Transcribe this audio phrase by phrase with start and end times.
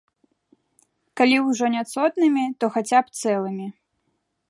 [1.07, 3.67] І калі ўжо няцотнымі, то хаця б цэлымі.